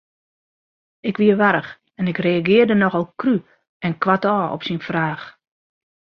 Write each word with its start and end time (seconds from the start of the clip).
Ik 1.09 1.17
wie 1.17 1.35
warch 1.35 1.71
en 1.99 2.07
ik 2.11 2.17
reagearre 2.25 2.75
nochal 2.75 3.07
krú 3.19 3.35
en 3.85 3.93
koartôf 4.01 4.43
op 4.55 4.61
syn 4.67 4.81
fraach. 4.87 5.25